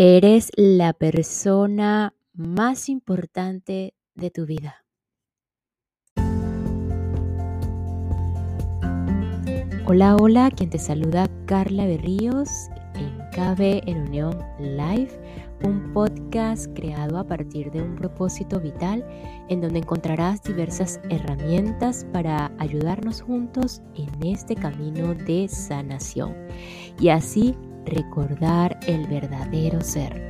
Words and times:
Eres 0.00 0.52
la 0.54 0.92
persona 0.92 2.14
más 2.32 2.88
importante 2.88 3.94
de 4.14 4.30
tu 4.30 4.46
vida. 4.46 4.84
Hola, 9.86 10.14
hola, 10.14 10.52
quien 10.52 10.70
te 10.70 10.78
saluda 10.78 11.28
Carla 11.46 11.84
Berríos 11.86 12.48
en 12.94 13.18
Cabe 13.32 13.82
en 13.86 14.02
Unión 14.02 14.38
Live, 14.60 15.20
un 15.64 15.92
podcast 15.92 16.72
creado 16.76 17.18
a 17.18 17.26
partir 17.26 17.72
de 17.72 17.82
un 17.82 17.96
propósito 17.96 18.60
vital 18.60 19.04
en 19.48 19.60
donde 19.60 19.80
encontrarás 19.80 20.40
diversas 20.44 21.00
herramientas 21.10 22.06
para 22.12 22.52
ayudarnos 22.58 23.20
juntos 23.20 23.82
en 23.96 24.24
este 24.24 24.54
camino 24.54 25.12
de 25.14 25.48
sanación 25.48 26.36
y 27.00 27.08
así 27.08 27.56
recordar 27.88 28.78
el 28.86 29.06
verdadero 29.06 29.80
ser. 29.80 30.28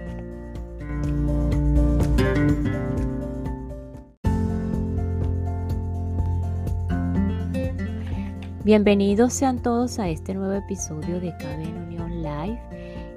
Bienvenidos 8.65 9.33
sean 9.33 9.63
todos 9.63 9.99
a 9.99 10.11
este 10.11 10.35
nuevo 10.35 10.53
episodio 10.53 11.21
de 11.21 11.33
en 11.41 11.77
Unión 11.85 12.23
Live. 12.23 12.61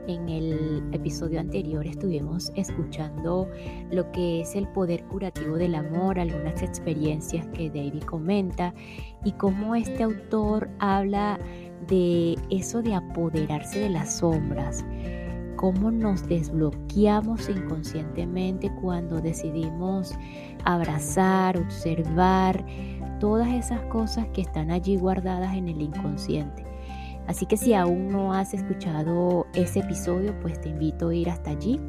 En 0.08 0.30
el 0.30 0.82
episodio 0.94 1.40
anterior 1.40 1.86
estuvimos 1.86 2.52
escuchando 2.56 3.50
lo 3.92 4.12
que 4.14 4.42
es 4.42 4.56
el 4.56 4.68
poder 4.70 5.04
curativo 5.04 5.58
del 5.58 5.76
amor, 5.76 6.20
algunas 6.20 6.62
experiencias 6.64 7.46
que 7.48 7.70
David 7.70 8.04
comenta 8.04 8.74
y 9.26 9.34
cómo 9.34 9.76
este 9.76 10.04
autor 10.04 10.70
habla 10.80 11.38
de 11.88 12.38
eso 12.50 12.82
de 12.82 12.96
apoderarse 12.96 13.80
de 13.80 13.90
las 13.90 14.18
sombras, 14.18 14.84
cómo 15.56 15.92
nos 15.92 16.28
desbloqueamos 16.28 17.50
inconscientemente 17.50 18.72
cuando 18.82 19.22
decidimos 19.22 20.14
abrazar, 20.66 21.58
observar 21.58 22.66
todas 23.20 23.50
esas 23.50 23.82
cosas 23.84 24.26
que 24.34 24.42
están 24.42 24.72
allí 24.72 24.98
guardadas 24.98 25.56
en 25.56 25.68
el 25.68 25.82
inconsciente. 25.82 26.66
Así 27.28 27.46
que 27.46 27.56
si 27.56 27.74
aún 27.74 28.10
no 28.10 28.34
has 28.34 28.54
escuchado 28.54 29.46
ese 29.54 29.80
episodio, 29.80 30.34
pues 30.42 30.60
te 30.60 30.70
invito 30.70 31.10
a 31.10 31.16
ir 31.16 31.30
hasta 31.30 31.52
allí. 31.52 31.80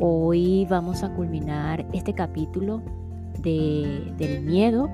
Hoy 0.00 0.66
vamos 0.70 1.02
a 1.02 1.12
culminar 1.14 1.86
este 1.92 2.14
capítulo 2.14 2.80
de, 3.40 4.14
del 4.16 4.42
miedo 4.44 4.88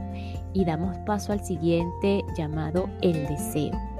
y 0.52 0.64
damos 0.64 0.96
paso 1.06 1.32
al 1.32 1.44
siguiente 1.44 2.24
llamado 2.36 2.88
el 3.00 3.26
deseo 3.28 3.93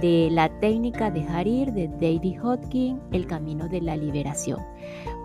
de 0.00 0.28
la 0.30 0.48
técnica 0.60 1.10
de 1.10 1.26
Harir 1.26 1.72
de 1.72 1.88
David 1.88 2.42
Hodgkin, 2.42 3.00
El 3.12 3.26
Camino 3.26 3.68
de 3.68 3.80
la 3.80 3.96
Liberación. 3.96 4.60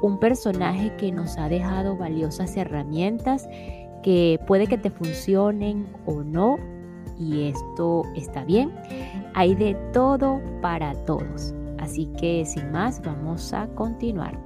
Un 0.02 0.20
personaje 0.20 0.96
que 0.98 1.12
nos 1.12 1.38
ha 1.38 1.50
dejado 1.50 1.98
valiosas 1.98 2.56
herramientas 2.58 3.48
que 4.04 4.40
puede 4.48 4.68
que 4.68 4.78
te 4.78 4.90
funcionen 4.90 5.88
o 6.06 6.24
no, 6.24 6.58
y 7.20 7.44
esto 7.44 8.04
está 8.16 8.44
bien. 8.44 8.72
Hay 9.36 9.56
de 9.56 9.76
todo 9.94 10.42
para 10.62 10.94
todos. 11.06 11.54
Así 11.78 12.08
que 12.20 12.46
sin 12.46 12.72
más, 12.72 13.02
vamos 13.02 13.54
a 13.54 13.68
continuar. 13.68 14.40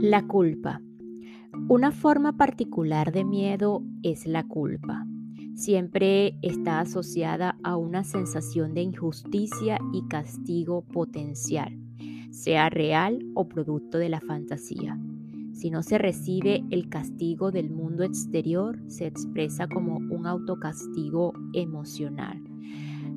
La 0.00 0.22
culpa. 0.26 0.80
Una 1.66 1.92
forma 1.92 2.36
particular 2.36 3.10
de 3.10 3.24
miedo 3.24 3.82
es 4.02 4.26
la 4.26 4.46
culpa. 4.46 5.06
Siempre 5.54 6.36
está 6.42 6.80
asociada 6.80 7.56
a 7.64 7.78
una 7.78 8.04
sensación 8.04 8.74
de 8.74 8.82
injusticia 8.82 9.78
y 9.94 10.06
castigo 10.06 10.82
potencial, 10.82 11.74
sea 12.30 12.68
real 12.68 13.24
o 13.34 13.48
producto 13.48 13.96
de 13.96 14.10
la 14.10 14.20
fantasía. 14.20 14.98
Si 15.52 15.70
no 15.70 15.82
se 15.82 15.96
recibe 15.96 16.62
el 16.70 16.90
castigo 16.90 17.50
del 17.50 17.70
mundo 17.70 18.04
exterior, 18.04 18.78
se 18.88 19.06
expresa 19.06 19.66
como 19.66 19.96
un 19.96 20.26
autocastigo 20.26 21.32
emocional. 21.54 22.42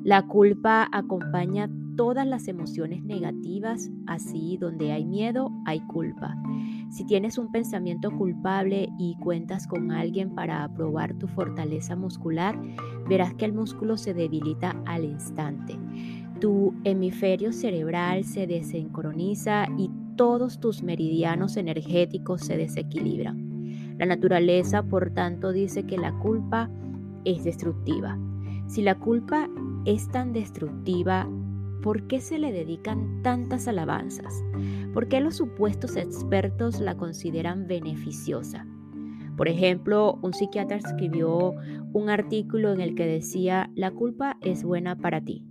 La 0.04 0.26
culpa 0.26 0.88
acompaña 0.90 1.68
todas 1.98 2.26
las 2.26 2.48
emociones 2.48 3.04
negativas, 3.04 3.90
así 4.06 4.56
donde 4.56 4.92
hay 4.92 5.04
miedo, 5.04 5.50
hay 5.66 5.80
culpa. 5.80 6.34
Si 6.90 7.04
tienes 7.04 7.36
un 7.36 7.50
pensamiento 7.52 8.10
culpable 8.10 8.88
y 8.98 9.16
cuentas 9.16 9.66
con 9.66 9.92
alguien 9.92 10.34
para 10.34 10.66
probar 10.72 11.14
tu 11.14 11.28
fortaleza 11.28 11.96
muscular, 11.96 12.58
verás 13.08 13.34
que 13.34 13.44
el 13.44 13.52
músculo 13.52 13.96
se 13.96 14.14
debilita 14.14 14.74
al 14.86 15.04
instante. 15.04 15.78
Tu 16.40 16.74
hemisferio 16.84 17.52
cerebral 17.52 18.24
se 18.24 18.46
desincroniza 18.46 19.66
y 19.76 19.90
todos 20.16 20.60
tus 20.60 20.82
meridianos 20.82 21.56
energéticos 21.56 22.42
se 22.42 22.56
desequilibran. 22.56 23.96
La 23.98 24.06
naturaleza, 24.06 24.82
por 24.82 25.10
tanto, 25.10 25.52
dice 25.52 25.84
que 25.84 25.98
la 25.98 26.12
culpa 26.18 26.70
es 27.24 27.44
destructiva. 27.44 28.18
Si 28.66 28.82
la 28.82 28.94
culpa 28.94 29.48
es 29.84 30.08
tan 30.08 30.32
destructiva, 30.32 31.28
¿por 31.82 32.06
qué 32.06 32.20
se 32.20 32.38
le 32.38 32.52
dedican 32.52 33.22
tantas 33.22 33.68
alabanzas? 33.68 34.44
¿Por 34.92 35.08
qué 35.08 35.20
los 35.20 35.36
supuestos 35.36 35.96
expertos 35.96 36.80
la 36.80 36.96
consideran 36.96 37.66
beneficiosa? 37.66 38.66
Por 39.36 39.48
ejemplo, 39.48 40.18
un 40.22 40.34
psiquiatra 40.34 40.78
escribió 40.78 41.54
un 41.92 42.10
artículo 42.10 42.72
en 42.72 42.80
el 42.80 42.94
que 42.94 43.06
decía, 43.06 43.70
la 43.76 43.92
culpa 43.92 44.36
es 44.40 44.64
buena 44.64 44.96
para 44.96 45.20
ti, 45.20 45.44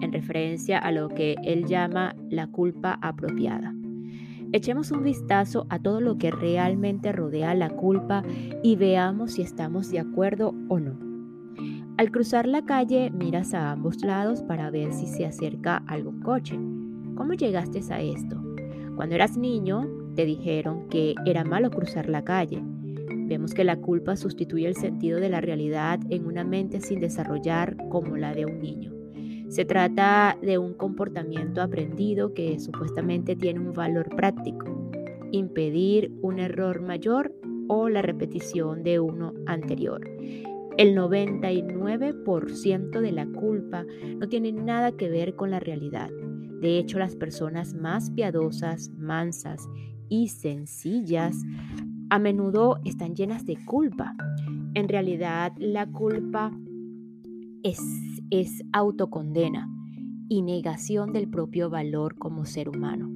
en 0.00 0.12
referencia 0.12 0.78
a 0.78 0.92
lo 0.92 1.08
que 1.08 1.36
él 1.44 1.66
llama 1.66 2.16
la 2.30 2.46
culpa 2.46 2.98
apropiada. 3.02 3.74
Echemos 4.52 4.90
un 4.92 5.02
vistazo 5.02 5.66
a 5.68 5.78
todo 5.78 6.00
lo 6.00 6.16
que 6.16 6.30
realmente 6.30 7.12
rodea 7.12 7.54
la 7.54 7.68
culpa 7.68 8.22
y 8.62 8.76
veamos 8.76 9.32
si 9.32 9.42
estamos 9.42 9.90
de 9.90 9.98
acuerdo 9.98 10.54
o 10.68 10.80
no. 10.80 11.07
Al 11.98 12.12
cruzar 12.12 12.46
la 12.46 12.64
calle 12.64 13.10
miras 13.10 13.54
a 13.54 13.72
ambos 13.72 14.04
lados 14.04 14.44
para 14.44 14.70
ver 14.70 14.92
si 14.92 15.08
se 15.08 15.26
acerca 15.26 15.82
algún 15.88 16.20
coche. 16.20 16.54
¿Cómo 17.16 17.32
llegaste 17.32 17.80
a 17.92 18.00
esto? 18.00 18.40
Cuando 18.94 19.16
eras 19.16 19.36
niño 19.36 19.84
te 20.14 20.24
dijeron 20.24 20.88
que 20.88 21.16
era 21.26 21.42
malo 21.42 21.72
cruzar 21.72 22.08
la 22.08 22.22
calle. 22.22 22.62
Vemos 23.26 23.52
que 23.52 23.64
la 23.64 23.78
culpa 23.78 24.14
sustituye 24.14 24.68
el 24.68 24.76
sentido 24.76 25.18
de 25.18 25.28
la 25.28 25.40
realidad 25.40 25.98
en 26.08 26.26
una 26.26 26.44
mente 26.44 26.80
sin 26.80 27.00
desarrollar 27.00 27.76
como 27.88 28.16
la 28.16 28.32
de 28.32 28.46
un 28.46 28.60
niño. 28.60 28.92
Se 29.48 29.64
trata 29.64 30.38
de 30.40 30.56
un 30.56 30.74
comportamiento 30.74 31.62
aprendido 31.62 32.32
que 32.32 32.60
supuestamente 32.60 33.34
tiene 33.34 33.58
un 33.58 33.72
valor 33.72 34.14
práctico, 34.14 34.66
impedir 35.32 36.12
un 36.22 36.38
error 36.38 36.80
mayor 36.80 37.34
o 37.66 37.88
la 37.88 38.02
repetición 38.02 38.84
de 38.84 39.00
uno 39.00 39.34
anterior. 39.46 40.08
El 40.78 40.96
99% 40.96 43.00
de 43.00 43.10
la 43.10 43.26
culpa 43.26 43.84
no 44.16 44.28
tiene 44.28 44.52
nada 44.52 44.92
que 44.92 45.08
ver 45.08 45.34
con 45.34 45.50
la 45.50 45.58
realidad. 45.58 46.08
De 46.60 46.78
hecho, 46.78 47.00
las 47.00 47.16
personas 47.16 47.74
más 47.74 48.12
piadosas, 48.12 48.92
mansas 48.96 49.68
y 50.08 50.28
sencillas 50.28 51.36
a 52.10 52.20
menudo 52.20 52.78
están 52.84 53.16
llenas 53.16 53.44
de 53.44 53.56
culpa. 53.64 54.14
En 54.74 54.88
realidad, 54.88 55.52
la 55.58 55.86
culpa 55.86 56.52
es, 57.64 57.82
es 58.30 58.62
autocondena 58.72 59.68
y 60.28 60.42
negación 60.42 61.12
del 61.12 61.28
propio 61.28 61.70
valor 61.70 62.14
como 62.14 62.44
ser 62.44 62.68
humano. 62.68 63.10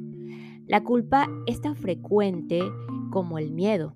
La 0.66 0.82
culpa 0.82 1.28
es 1.46 1.60
tan 1.60 1.76
frecuente 1.76 2.60
como 3.12 3.38
el 3.38 3.52
miedo 3.52 3.94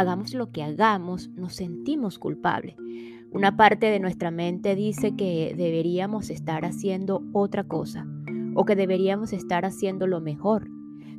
hagamos 0.00 0.32
lo 0.32 0.50
que 0.50 0.62
hagamos, 0.62 1.28
nos 1.36 1.54
sentimos 1.54 2.18
culpables. 2.18 2.74
Una 3.32 3.56
parte 3.56 3.86
de 3.86 4.00
nuestra 4.00 4.30
mente 4.30 4.74
dice 4.74 5.14
que 5.14 5.54
deberíamos 5.56 6.30
estar 6.30 6.64
haciendo 6.64 7.22
otra 7.32 7.64
cosa 7.64 8.06
o 8.54 8.64
que 8.64 8.76
deberíamos 8.76 9.32
estar 9.32 9.64
haciendo 9.64 10.06
lo 10.06 10.20
mejor. 10.20 10.68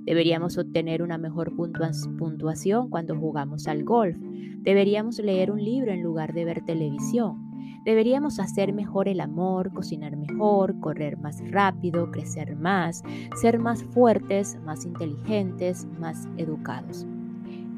Deberíamos 0.03 0.57
obtener 0.57 1.03
una 1.03 1.19
mejor 1.19 1.53
puntuación 1.55 2.89
cuando 2.89 3.15
jugamos 3.15 3.67
al 3.67 3.83
golf. 3.83 4.17
Deberíamos 4.19 5.19
leer 5.19 5.51
un 5.51 5.63
libro 5.63 5.91
en 5.91 6.01
lugar 6.01 6.33
de 6.33 6.43
ver 6.43 6.65
televisión. 6.65 7.51
Deberíamos 7.85 8.39
hacer 8.39 8.73
mejor 8.73 9.07
el 9.07 9.21
amor, 9.21 9.71
cocinar 9.73 10.17
mejor, 10.17 10.79
correr 10.79 11.17
más 11.17 11.39
rápido, 11.51 12.09
crecer 12.11 12.55
más, 12.55 13.03
ser 13.39 13.59
más 13.59 13.83
fuertes, 13.83 14.59
más 14.65 14.85
inteligentes, 14.85 15.87
más 15.99 16.27
educados. 16.37 17.05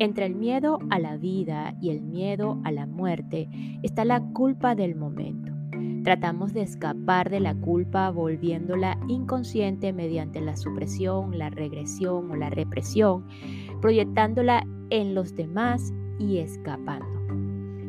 Entre 0.04 0.26
el 0.26 0.36
miedo 0.36 0.80
a 0.90 1.00
la 1.00 1.16
vida 1.16 1.78
y 1.80 1.90
el 1.90 2.02
miedo 2.02 2.60
a 2.66 2.74
la 2.74 2.86
muerte 2.86 3.48
está 3.84 4.04
la 4.04 4.20
culpa 4.20 4.76
del 4.76 4.96
momento. 4.96 5.54
Tratamos 6.04 6.54
de 6.54 6.62
escapar 6.62 7.30
de 7.30 7.40
la 7.40 7.56
culpa 7.56 8.10
volviéndola 8.10 9.00
inconsciente 9.08 9.94
mediante 9.94 10.42
la 10.42 10.58
supresión, 10.58 11.38
la 11.38 11.50
regresión 11.50 12.30
o 12.30 12.36
la 12.36 12.50
represión, 12.50 13.26
proyectándola 13.80 14.68
en 14.90 15.16
los 15.16 15.38
demás 15.38 15.94
y 16.20 16.40
escapando. 16.40 17.22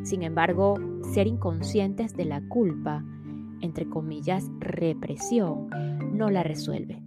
Sin 0.03 0.23
embargo, 0.23 0.75
ser 1.11 1.27
inconscientes 1.27 2.15
de 2.15 2.23
la 2.23 2.39
culpa, 2.47 3.03
entre 3.59 3.89
comillas, 3.89 4.49
represión, 4.61 5.67
no 6.13 6.29
la 6.29 6.43
resuelve. 6.43 7.04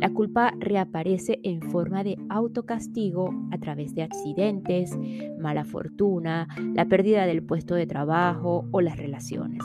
La 0.00 0.10
culpa 0.10 0.52
reaparece 0.58 1.40
en 1.42 1.62
forma 1.62 2.04
de 2.04 2.18
autocastigo 2.28 3.30
a 3.50 3.58
través 3.58 3.94
de 3.94 4.02
accidentes, 4.02 4.90
mala 5.38 5.64
fortuna, 5.64 6.48
la 6.74 6.84
pérdida 6.84 7.24
del 7.24 7.42
puesto 7.42 7.74
de 7.74 7.86
trabajo 7.86 8.66
o 8.72 8.82
las 8.82 8.98
relaciones. 8.98 9.62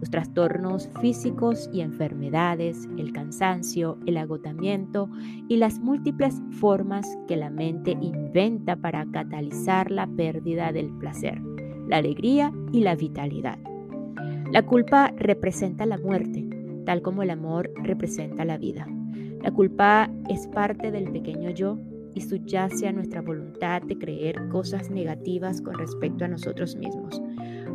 Los 0.00 0.10
trastornos 0.10 0.88
físicos 1.00 1.68
y 1.70 1.82
enfermedades, 1.82 2.88
el 2.96 3.12
cansancio, 3.12 3.98
el 4.06 4.16
agotamiento 4.16 5.10
y 5.48 5.56
las 5.56 5.80
múltiples 5.80 6.40
formas 6.52 7.06
que 7.26 7.36
la 7.36 7.50
mente 7.50 7.96
inventa 8.00 8.76
para 8.76 9.04
catalizar 9.10 9.90
la 9.90 10.06
pérdida 10.06 10.72
del 10.72 10.88
placer, 10.98 11.42
la 11.88 11.98
alegría 11.98 12.52
y 12.72 12.80
la 12.80 12.94
vitalidad. 12.94 13.58
La 14.50 14.64
culpa 14.64 15.12
representa 15.16 15.84
la 15.84 15.98
muerte, 15.98 16.48
tal 16.86 17.02
como 17.02 17.22
el 17.22 17.30
amor 17.30 17.70
representa 17.82 18.46
la 18.46 18.56
vida. 18.56 18.86
La 19.42 19.52
culpa 19.52 20.10
es 20.28 20.48
parte 20.48 20.90
del 20.90 21.10
pequeño 21.12 21.50
yo 21.50 21.78
y 22.14 22.20
subyace 22.20 22.88
a 22.88 22.92
nuestra 22.92 23.22
voluntad 23.22 23.82
de 23.82 23.96
creer 23.96 24.48
cosas 24.48 24.90
negativas 24.90 25.60
con 25.60 25.78
respecto 25.78 26.24
a 26.24 26.28
nosotros 26.28 26.76
mismos. 26.76 27.22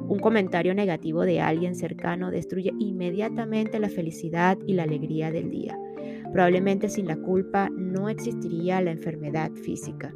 Un 0.10 0.20
comentario 0.20 0.76
negativo 0.76 1.22
de 1.22 1.40
alguien 1.40 1.76
cercano 1.76 2.30
destruye 2.30 2.74
inmediatamente 2.80 3.80
la 3.80 3.90
felicidad 3.90 4.58
y 4.68 4.74
la 4.74 4.84
alegría 4.84 5.32
del 5.32 5.50
día. 5.50 5.80
Probablemente 6.34 6.90
sin 6.90 7.08
la 7.08 7.16
culpa 7.16 7.70
no 7.72 8.10
existiría 8.10 8.82
la 8.82 8.92
enfermedad 8.92 9.52
física. 9.54 10.14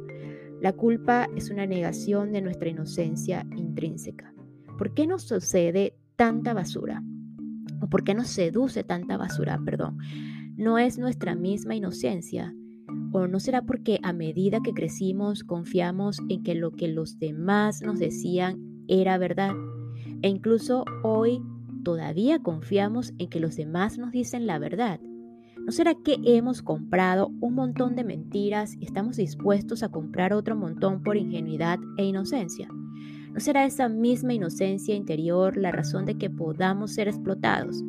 La 0.60 0.74
culpa 0.74 1.28
es 1.34 1.50
una 1.50 1.66
negación 1.66 2.32
de 2.32 2.42
nuestra 2.42 2.68
inocencia 2.68 3.46
intrínseca. 3.56 4.34
¿Por 4.76 4.92
qué 4.92 5.06
nos 5.06 5.22
sucede 5.22 5.96
tanta 6.16 6.52
basura? 6.52 7.02
¿O 7.80 7.88
por 7.88 8.04
qué 8.04 8.14
nos 8.14 8.28
seduce 8.28 8.84
tanta 8.84 9.16
basura? 9.16 9.58
Perdón 9.64 9.98
no 10.58 10.76
es 10.76 10.98
nuestra 10.98 11.36
misma 11.36 11.76
inocencia? 11.76 12.52
¿O 13.12 13.28
no 13.28 13.38
será 13.38 13.62
porque 13.62 14.00
a 14.02 14.12
medida 14.12 14.60
que 14.60 14.74
crecimos 14.74 15.44
confiamos 15.44 16.18
en 16.28 16.42
que 16.42 16.56
lo 16.56 16.72
que 16.72 16.88
los 16.88 17.20
demás 17.20 17.80
nos 17.80 18.00
decían 18.00 18.84
era 18.88 19.18
verdad? 19.18 19.52
E 20.20 20.28
incluso 20.28 20.84
hoy 21.04 21.40
todavía 21.84 22.40
confiamos 22.40 23.14
en 23.18 23.28
que 23.28 23.38
los 23.38 23.54
demás 23.54 23.98
nos 23.98 24.10
dicen 24.10 24.48
la 24.48 24.58
verdad. 24.58 25.00
¿No 25.64 25.70
será 25.70 25.94
que 25.94 26.16
hemos 26.24 26.60
comprado 26.60 27.30
un 27.40 27.54
montón 27.54 27.94
de 27.94 28.02
mentiras 28.02 28.74
y 28.80 28.84
estamos 28.84 29.16
dispuestos 29.16 29.84
a 29.84 29.90
comprar 29.90 30.32
otro 30.32 30.56
montón 30.56 31.04
por 31.04 31.16
ingenuidad 31.16 31.78
e 31.98 32.04
inocencia? 32.04 32.68
¿No 33.38 33.44
será 33.44 33.64
esa 33.64 33.88
misma 33.88 34.34
inocencia 34.34 34.96
interior 34.96 35.56
la 35.56 35.70
razón 35.70 36.04
de 36.06 36.18
que 36.18 36.28
podamos 36.28 36.94
ser 36.94 37.06
explotados? 37.06 37.84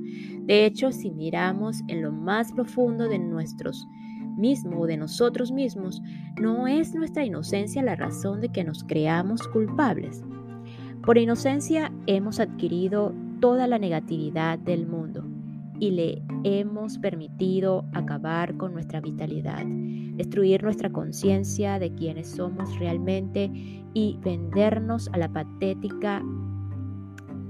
De 0.46 0.63
hecho, 0.63 0.92
si 0.92 1.10
miramos 1.10 1.81
en 1.88 2.04
lo 2.04 2.12
más 2.12 2.51
profundo 2.51 3.07
de 3.10 3.18
nuestros 3.18 3.88
mismos, 4.38 4.88
de 4.88 4.98
nosotros 4.98 5.51
mismos, 5.51 6.04
no 6.40 6.68
es 6.68 6.94
nuestra 6.94 7.25
inocencia 7.25 7.81
la 7.81 7.96
razón 7.96 8.42
de 8.42 8.50
que 8.50 8.63
nos 8.63 8.84
creamos 8.84 9.48
culpables. 9.48 10.24
Por 11.04 11.18
inocencia 11.18 11.92
hemos 12.06 12.40
adquirido 12.40 13.12
toda 13.40 13.66
la 13.66 13.80
negatividad 13.80 14.60
del 14.60 14.86
mundo 14.86 15.29
y 15.80 15.92
le 15.92 16.22
hemos 16.44 16.98
permitido 16.98 17.86
acabar 17.94 18.58
con 18.58 18.74
nuestra 18.74 19.02
vitalidad, 19.02 19.66
destruir 19.66 20.64
nuestra 20.64 20.92
conciencia 20.92 21.80
de 21.80 21.94
quienes 21.94 22.30
somos 22.30 22.78
realmente 22.80 23.50
y 23.94 24.18
vendernos 24.22 25.10
a 25.14 25.18
la 25.18 25.31
patética 25.31 26.24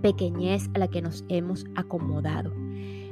pequeñez 0.01 0.69
a 0.73 0.79
la 0.79 0.87
que 0.87 1.01
nos 1.01 1.25
hemos 1.29 1.65
acomodado. 1.75 2.51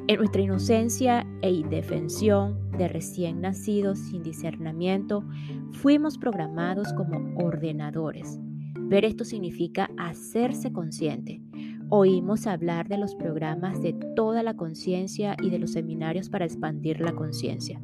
En 0.10 0.20
nuestra 0.20 0.42
inocencia 0.42 1.28
e 1.42 1.52
indefensión 1.52 2.72
de 2.78 2.88
recién 2.88 3.42
nacidos 3.42 4.00
sin 4.00 4.24
discernimiento, 4.24 5.26
fuimos 5.74 6.18
programados 6.18 6.94
como 6.94 7.36
ordenadores. 7.44 8.40
Ver 8.80 9.04
esto 9.04 9.26
significa 9.26 9.90
hacerse 9.98 10.72
consciente, 10.72 11.42
Oímos 11.90 12.48
hablar 12.48 12.88
de 12.88 12.98
los 12.98 13.16
programas 13.16 13.82
de 13.82 13.94
toda 14.16 14.44
la 14.44 14.56
conciencia 14.56 15.36
y 15.42 15.50
de 15.50 15.60
los 15.60 15.72
seminarios 15.72 16.30
para 16.30 16.46
expandir 16.46 17.00
la 17.00 17.14
conciencia. 17.14 17.82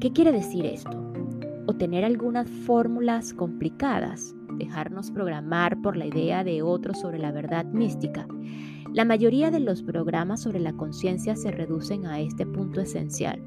¿Qué 0.00 0.12
quiere 0.12 0.32
decir 0.32 0.66
esto? 0.66 1.08
tener 1.78 2.04
algunas 2.04 2.50
fórmulas 2.50 3.32
complicadas, 3.32 4.34
dejarnos 4.58 5.10
programar 5.10 5.80
por 5.80 5.96
la 5.96 6.06
idea 6.06 6.44
de 6.44 6.60
otros 6.60 7.00
sobre 7.00 7.18
la 7.18 7.32
verdad 7.32 7.64
mística. 7.64 8.26
La 8.92 9.04
mayoría 9.04 9.50
de 9.50 9.60
los 9.60 9.82
programas 9.82 10.42
sobre 10.42 10.60
la 10.60 10.72
conciencia 10.72 11.36
se 11.36 11.50
reducen 11.50 12.06
a 12.06 12.20
este 12.20 12.44
punto 12.44 12.80
esencial, 12.80 13.40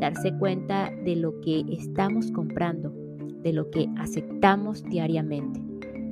darse 0.00 0.36
cuenta 0.36 0.90
de 1.04 1.16
lo 1.16 1.40
que 1.40 1.64
estamos 1.70 2.32
comprando, 2.32 2.92
de 3.42 3.52
lo 3.52 3.70
que 3.70 3.88
aceptamos 3.98 4.82
diariamente. 4.84 5.65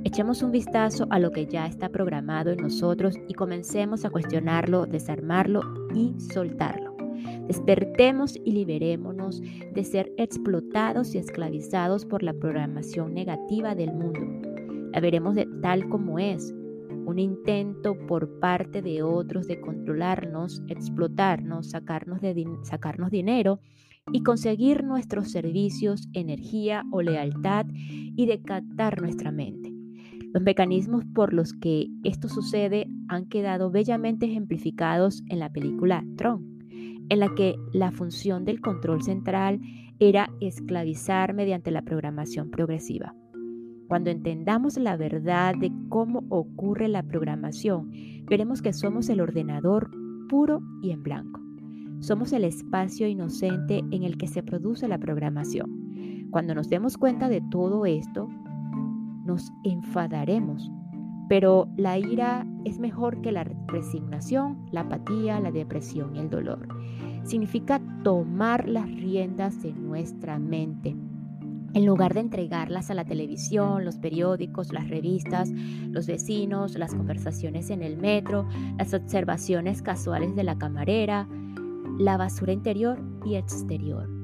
Echemos 0.05 0.43
un 0.43 0.51
vistazo 0.51 1.07
a 1.09 1.17
lo 1.17 1.31
que 1.31 1.47
ya 1.47 1.65
está 1.65 1.89
programado 1.89 2.51
en 2.51 2.59
nosotros 2.59 3.15
y 3.27 3.33
comencemos 3.33 4.05
a 4.05 4.11
cuestionarlo, 4.11 4.85
desarmarlo 4.85 5.61
y 5.95 6.13
soltarlo. 6.19 6.95
Despertemos 7.47 8.35
y 8.45 8.51
liberémonos 8.51 9.41
de 9.41 9.83
ser 9.83 10.13
explotados 10.17 11.15
y 11.15 11.17
esclavizados 11.17 12.05
por 12.05 12.21
la 12.21 12.33
programación 12.33 13.15
negativa 13.15 13.73
del 13.73 13.93
mundo. 13.93 14.19
La 14.93 14.99
veremos 14.99 15.33
de 15.33 15.47
tal 15.63 15.89
como 15.89 16.19
es, 16.19 16.53
un 17.07 17.17
intento 17.17 17.97
por 18.05 18.39
parte 18.39 18.83
de 18.83 19.01
otros 19.01 19.47
de 19.47 19.59
controlarnos, 19.59 20.61
explotarnos, 20.67 21.71
sacarnos, 21.71 22.21
sacarnos 22.61 23.09
dinero 23.09 23.59
y 24.11 24.21
conseguir 24.21 24.83
nuestros 24.83 25.31
servicios, 25.31 26.07
energía 26.13 26.83
o 26.91 27.01
lealtad 27.01 27.65
y 27.73 28.27
decatar 28.27 29.01
nuestra 29.01 29.31
mente. 29.31 29.74
Los 30.35 30.43
mecanismos 30.43 31.05
por 31.05 31.33
los 31.33 31.53
que 31.53 31.87
esto 32.03 32.27
sucede 32.27 32.89
han 33.07 33.25
quedado 33.25 33.71
bellamente 33.71 34.25
ejemplificados 34.25 35.23
en 35.29 35.39
la 35.39 35.49
película 35.49 36.03
Tron, 36.17 36.59
en 37.07 37.19
la 37.21 37.33
que 37.35 37.55
la 37.71 37.93
función 37.93 38.43
del 38.43 38.59
control 38.59 39.01
central 39.01 39.61
era 39.97 40.29
esclavizar 40.41 41.33
mediante 41.33 41.71
la 41.71 41.83
programación 41.83 42.51
progresiva. 42.51 43.15
Cuando 43.87 44.09
entendamos 44.09 44.77
la 44.77 44.97
verdad 44.97 45.55
de 45.57 45.71
cómo 45.87 46.25
ocurre 46.27 46.89
la 46.89 47.03
programación, 47.03 47.89
veremos 48.25 48.61
que 48.61 48.73
somos 48.73 49.07
el 49.07 49.21
ordenador 49.21 49.89
puro 50.27 50.59
y 50.81 50.91
en 50.91 51.01
blanco. 51.01 51.39
Somos 52.01 52.33
el 52.33 52.43
espacio 52.43 53.07
inocente 53.07 53.85
en 53.89 54.03
el 54.03 54.17
que 54.17 54.27
se 54.27 54.43
produce 54.43 54.89
la 54.89 54.97
programación. 54.97 56.27
Cuando 56.29 56.53
nos 56.53 56.67
demos 56.67 56.97
cuenta 56.97 57.29
de 57.29 57.39
todo 57.49 57.85
esto, 57.85 58.27
nos 59.25 59.51
enfadaremos, 59.63 60.71
pero 61.27 61.67
la 61.75 61.97
ira 61.97 62.45
es 62.63 62.79
mejor 62.79 63.21
que 63.21 63.31
la 63.31 63.43
resignación, 63.67 64.65
la 64.71 64.81
apatía, 64.81 65.39
la 65.39 65.51
depresión 65.51 66.15
y 66.15 66.19
el 66.19 66.29
dolor. 66.29 66.67
Significa 67.23 67.81
tomar 68.03 68.69
las 68.69 68.85
riendas 68.85 69.61
de 69.63 69.73
nuestra 69.73 70.37
mente. 70.37 70.95
En 71.73 71.85
lugar 71.85 72.13
de 72.13 72.21
entregarlas 72.21 72.89
a 72.89 72.93
la 72.93 73.03
televisión, 73.03 73.83
los 73.83 73.97
periódicos, 73.97 74.71
las 74.71 74.87
revistas, 74.87 75.51
los 75.51 76.07
vecinos, 76.07 76.77
las 76.77 76.93
conversaciones 76.93 77.69
en 77.69 77.81
el 77.81 77.97
metro, 77.97 78.47
las 78.77 78.93
observaciones 78.93 79.81
casuales 79.81 80.35
de 80.35 80.43
la 80.43 80.57
camarera, 80.57 81.27
la 81.99 82.15
basura 82.15 82.53
interior 82.53 83.01
y 83.25 83.35
exterior. 83.35 84.14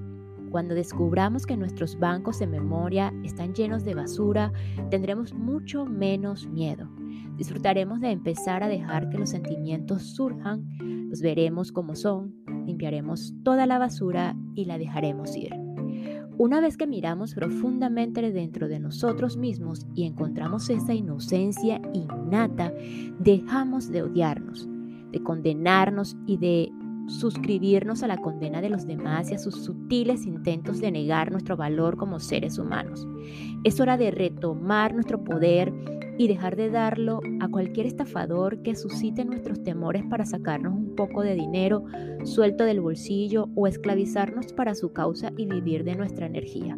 Cuando 0.52 0.76
descubramos 0.76 1.46
que 1.46 1.56
nuestros 1.56 1.98
bancos 1.98 2.40
de 2.40 2.46
memoria 2.46 3.14
están 3.24 3.54
llenos 3.54 3.86
de 3.86 3.96
basura, 3.96 4.52
tendremos 4.90 5.34
mucho 5.34 5.86
menos 5.86 6.46
miedo. 6.46 6.90
Disfrutaremos 7.38 8.02
de 8.02 8.12
empezar 8.12 8.62
a 8.62 8.68
dejar 8.68 9.10
que 9.10 9.18
los 9.18 9.30
sentimientos 9.30 10.04
surjan, 10.04 10.68
los 11.10 11.22
veremos 11.22 11.72
como 11.72 11.96
son, 11.96 12.36
limpiaremos 12.66 13.34
toda 13.44 13.66
la 13.66 13.80
basura 13.80 14.36
y 14.54 14.66
la 14.66 14.78
dejaremos 14.78 15.38
ir. 15.38 15.54
Una 16.38 16.60
vez 16.60 16.76
que 16.76 16.88
miramos 16.88 17.34
profundamente 17.34 18.22
dentro 18.32 18.68
de 18.68 18.80
nosotros 18.80 19.38
mismos 19.38 19.88
y 19.96 20.06
encontramos 20.06 20.70
esa 20.70 20.94
inocencia 20.94 21.82
innata, 21.94 22.74
dejamos 23.20 23.90
de 23.90 24.02
odiarnos, 24.02 24.68
de 25.12 25.24
condenarnos 25.24 26.18
y 26.26 26.38
de 26.38 26.72
suscribirnos 27.20 28.04
a 28.04 28.08
la 28.08 28.18
condena 28.18 28.62
de 28.62 28.70
los 28.70 28.86
demás 28.86 29.32
y 29.32 29.36
a 29.36 29.40
sus 29.40 29.64
sutiles 29.64 30.26
intentos 30.26 30.80
de 30.80 30.92
negar 30.92 31.32
nuestro 31.32 31.58
valor 31.58 31.98
como 31.98 32.20
seres 32.20 32.58
humanos. 32.58 33.08
Es 33.64 33.80
hora 33.80 33.98
de 33.98 34.12
retomar 34.12 34.94
nuestro 34.94 35.24
poder 35.24 35.74
y 36.18 36.28
dejar 36.28 36.56
de 36.56 36.70
darlo 36.70 37.22
a 37.40 37.48
cualquier 37.48 37.88
estafador 37.88 38.62
que 38.62 38.76
suscite 38.76 39.26
nuestros 39.26 39.64
temores 39.64 40.04
para 40.06 40.26
sacarnos 40.26 40.74
un 40.74 40.96
poco 40.96 41.22
de 41.22 41.36
dinero 41.36 41.86
suelto 42.24 42.64
del 42.64 42.80
bolsillo 42.80 43.50
o 43.56 43.66
esclavizarnos 43.66 44.54
para 44.54 44.76
su 44.76 44.94
causa 44.94 45.32
y 45.38 45.46
vivir 45.46 45.84
de 45.84 45.96
nuestra 45.96 46.28
energía. 46.28 46.78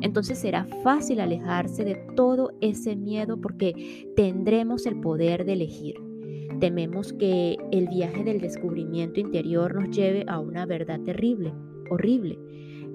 Entonces 0.00 0.38
será 0.38 0.66
fácil 0.82 1.20
alejarse 1.20 1.84
de 1.84 1.96
todo 2.14 2.52
ese 2.60 2.94
miedo 2.94 3.40
porque 3.40 4.12
tendremos 4.14 4.86
el 4.86 5.00
poder 5.00 5.44
de 5.44 5.54
elegir. 5.54 6.13
Tememos 6.60 7.12
que 7.12 7.56
el 7.72 7.88
viaje 7.88 8.24
del 8.24 8.40
descubrimiento 8.40 9.20
interior 9.20 9.74
nos 9.74 9.96
lleve 9.96 10.24
a 10.28 10.38
una 10.38 10.66
verdad 10.66 11.00
terrible, 11.00 11.52
horrible. 11.90 12.38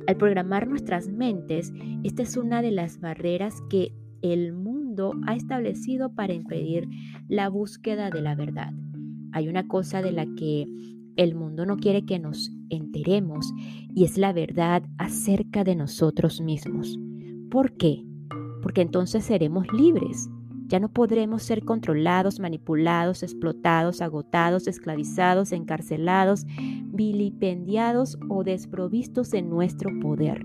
Al 0.07 0.17
programar 0.17 0.67
nuestras 0.67 1.09
mentes, 1.09 1.73
esta 2.03 2.23
es 2.23 2.37
una 2.37 2.61
de 2.61 2.71
las 2.71 2.99
barreras 2.99 3.61
que 3.69 3.93
el 4.21 4.53
mundo 4.53 5.13
ha 5.27 5.35
establecido 5.35 6.13
para 6.13 6.33
impedir 6.33 6.87
la 7.27 7.49
búsqueda 7.49 8.09
de 8.09 8.21
la 8.21 8.35
verdad. 8.35 8.73
Hay 9.31 9.47
una 9.47 9.67
cosa 9.67 10.01
de 10.01 10.11
la 10.11 10.25
que 10.35 10.65
el 11.15 11.35
mundo 11.35 11.65
no 11.65 11.77
quiere 11.77 12.05
que 12.05 12.17
nos 12.17 12.51
enteremos 12.69 13.53
y 13.93 14.05
es 14.05 14.17
la 14.17 14.33
verdad 14.33 14.83
acerca 14.97 15.63
de 15.63 15.75
nosotros 15.75 16.41
mismos. 16.41 16.97
¿Por 17.51 17.73
qué? 17.73 18.03
Porque 18.61 18.81
entonces 18.81 19.25
seremos 19.25 19.71
libres. 19.73 20.29
Ya 20.69 20.79
no 20.79 20.89
podremos 20.89 21.41
ser 21.41 21.65
controlados, 21.65 22.39
manipulados, 22.39 23.23
explotados, 23.23 24.01
agotados, 24.01 24.67
esclavizados, 24.67 25.51
encarcelados, 25.51 26.45
vilipendiados 26.85 28.19
o 28.29 28.43
desprovistos 28.43 29.31
de 29.31 29.41
nuestro 29.41 29.89
poder. 29.99 30.43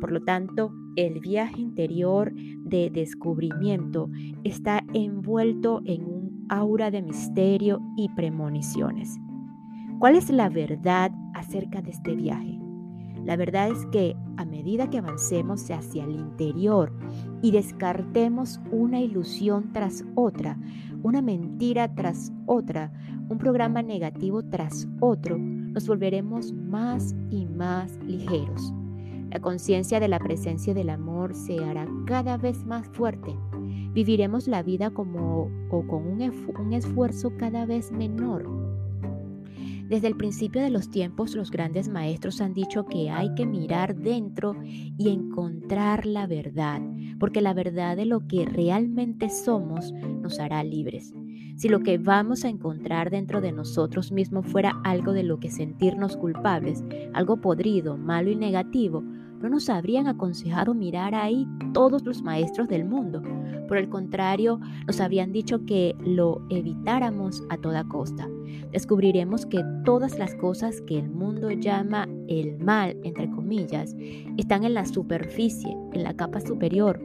Por 0.00 0.12
lo 0.12 0.22
tanto, 0.22 0.72
el 0.94 1.18
viaje 1.18 1.60
interior 1.60 2.32
de 2.32 2.90
descubrimiento 2.90 4.08
está 4.44 4.84
envuelto 4.94 5.82
en 5.84 6.04
un 6.04 6.46
aura 6.48 6.92
de 6.92 7.02
misterio 7.02 7.80
y 7.96 8.08
premoniciones. 8.10 9.18
¿Cuál 9.98 10.14
es 10.14 10.30
la 10.30 10.48
verdad 10.48 11.10
acerca 11.34 11.82
de 11.82 11.90
este 11.90 12.14
viaje? 12.14 12.65
La 13.26 13.36
verdad 13.36 13.68
es 13.68 13.84
que 13.86 14.16
a 14.36 14.44
medida 14.44 14.88
que 14.88 14.98
avancemos 14.98 15.70
hacia 15.70 16.04
el 16.04 16.12
interior 16.12 16.92
y 17.42 17.50
descartemos 17.50 18.60
una 18.70 19.00
ilusión 19.00 19.72
tras 19.72 20.04
otra, 20.14 20.58
una 21.02 21.20
mentira 21.20 21.94
tras 21.94 22.32
otra, 22.46 22.92
un 23.28 23.38
programa 23.38 23.82
negativo 23.82 24.42
tras 24.42 24.88
otro, 25.00 25.36
nos 25.36 25.86
volveremos 25.86 26.52
más 26.52 27.14
y 27.30 27.44
más 27.46 27.98
ligeros 28.04 28.72
la 29.30 29.40
conciencia 29.40 30.00
de 30.00 30.08
la 30.08 30.18
presencia 30.18 30.72
del 30.72 30.88
amor 30.88 31.34
se 31.34 31.62
hará 31.62 31.86
cada 32.06 32.38
vez 32.38 32.64
más 32.64 32.88
fuerte. 32.88 33.36
Viviremos 33.92 34.46
la 34.48 34.62
vida 34.62 34.90
como 34.90 35.50
o 35.70 35.86
con 35.86 36.06
un, 36.06 36.22
un 36.58 36.72
esfuerzo 36.72 37.32
cada 37.36 37.66
vez 37.66 37.92
menor. 37.92 38.65
Desde 39.88 40.08
el 40.08 40.16
principio 40.16 40.60
de 40.62 40.70
los 40.70 40.90
tiempos 40.90 41.36
los 41.36 41.52
grandes 41.52 41.88
maestros 41.88 42.40
han 42.40 42.54
dicho 42.54 42.86
que 42.86 43.08
hay 43.08 43.32
que 43.36 43.46
mirar 43.46 43.94
dentro 43.94 44.56
y 44.64 45.10
encontrar 45.10 46.06
la 46.06 46.26
verdad, 46.26 46.80
porque 47.20 47.40
la 47.40 47.54
verdad 47.54 47.96
de 47.96 48.04
lo 48.04 48.26
que 48.26 48.46
realmente 48.46 49.30
somos 49.30 49.92
nos 49.92 50.40
hará 50.40 50.64
libres. 50.64 51.14
Si 51.56 51.68
lo 51.68 51.80
que 51.80 51.98
vamos 51.98 52.44
a 52.44 52.48
encontrar 52.48 53.10
dentro 53.10 53.40
de 53.40 53.52
nosotros 53.52 54.10
mismos 54.10 54.46
fuera 54.46 54.78
algo 54.82 55.12
de 55.12 55.22
lo 55.22 55.38
que 55.38 55.50
sentirnos 55.50 56.16
culpables, 56.16 56.84
algo 57.14 57.40
podrido, 57.40 57.96
malo 57.96 58.30
y 58.30 58.36
negativo, 58.36 59.04
no 59.40 59.48
nos 59.48 59.68
habrían 59.68 60.06
aconsejado 60.06 60.74
mirar 60.74 61.14
ahí 61.14 61.46
todos 61.72 62.04
los 62.04 62.22
maestros 62.22 62.68
del 62.68 62.84
mundo. 62.84 63.22
Por 63.68 63.78
el 63.78 63.88
contrario, 63.88 64.60
nos 64.86 65.00
habrían 65.00 65.32
dicho 65.32 65.64
que 65.64 65.94
lo 66.00 66.42
evitáramos 66.50 67.42
a 67.48 67.56
toda 67.56 67.84
costa. 67.84 68.28
Descubriremos 68.72 69.46
que 69.46 69.62
todas 69.84 70.18
las 70.18 70.34
cosas 70.36 70.80
que 70.82 70.98
el 70.98 71.10
mundo 71.10 71.50
llama 71.50 72.08
el 72.28 72.58
mal, 72.58 72.96
entre 73.02 73.30
comillas, 73.30 73.94
están 74.36 74.64
en 74.64 74.74
la 74.74 74.86
superficie, 74.86 75.76
en 75.92 76.02
la 76.02 76.14
capa 76.14 76.40
superior, 76.40 77.00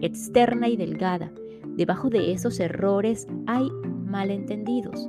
externa 0.00 0.68
y 0.68 0.76
delgada. 0.76 1.32
Debajo 1.76 2.10
de 2.10 2.32
esos 2.32 2.58
errores 2.58 3.26
hay 3.46 3.68
malentendidos. 4.06 5.08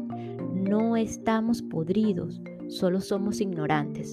No 0.54 0.98
estamos 0.98 1.62
podridos, 1.62 2.42
solo 2.68 3.00
somos 3.00 3.42
ignorantes. 3.42 4.12